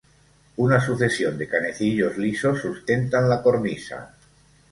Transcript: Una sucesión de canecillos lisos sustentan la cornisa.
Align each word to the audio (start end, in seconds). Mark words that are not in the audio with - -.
Una 0.55 0.81
sucesión 0.83 1.37
de 1.37 1.47
canecillos 1.47 2.17
lisos 2.17 2.57
sustentan 2.59 3.29
la 3.29 3.43
cornisa. 3.43 4.15